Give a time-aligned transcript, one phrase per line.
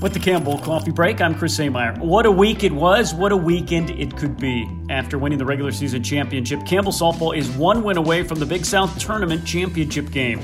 [0.00, 1.98] With the Campbell Coffee Break, I'm Chris Ameyer.
[1.98, 3.12] What a week it was.
[3.12, 4.66] What a weekend it could be.
[4.88, 8.64] After winning the regular season championship, Campbell Softball is one win away from the Big
[8.64, 10.40] South Tournament championship game.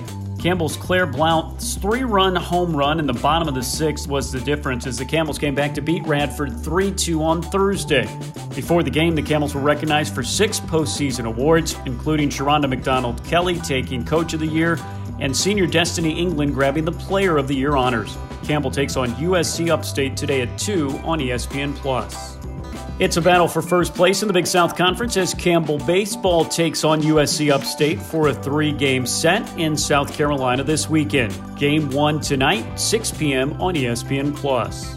[0.47, 4.38] Campbell's Claire Blount's three run home run in the bottom of the sixth was the
[4.38, 8.04] difference as the Camels came back to beat Radford 3 2 on Thursday.
[8.54, 13.58] Before the game, the Camels were recognized for six postseason awards, including Sharonda McDonald Kelly
[13.58, 14.79] taking Coach of the Year
[15.19, 18.17] and Senior Destiny England grabbing the Player of the Year honors.
[18.45, 22.37] Campbell takes on USC Upstate today at 2 on ESPN Plus.
[22.98, 26.82] It's a battle for first place in the Big South Conference as Campbell Baseball takes
[26.82, 31.34] on USC Upstate for a three game set in South Carolina this weekend.
[31.59, 33.60] Game one tonight, 6 p.m.
[33.60, 34.95] on ESPN Plus.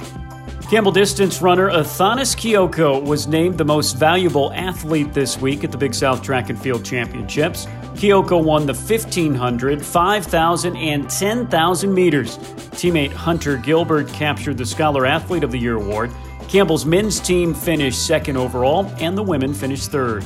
[0.69, 5.77] Campbell distance runner Athanas Kioko was named the most valuable athlete this week at the
[5.77, 7.65] Big South Track and Field Championships.
[7.95, 12.37] Kioko won the 1500, 5000, and 10,000 meters.
[12.37, 16.11] Teammate Hunter Gilbert captured the Scholar Athlete of the Year award.
[16.47, 20.25] Campbell's men's team finished second overall, and the women finished third.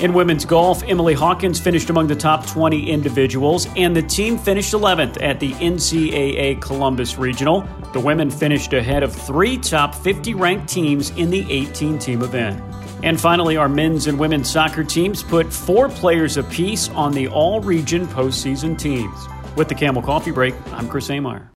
[0.00, 4.72] In women's golf, Emily Hawkins finished among the top 20 individuals, and the team finished
[4.72, 7.66] 11th at the NCAA Columbus Regional.
[7.92, 12.60] The women finished ahead of three top 50 ranked teams in the 18 team event.
[13.04, 17.60] And finally, our men's and women's soccer teams put four players apiece on the all
[17.60, 19.28] region postseason teams.
[19.56, 21.48] With the Camel Coffee Break, I'm Chris Ameyer.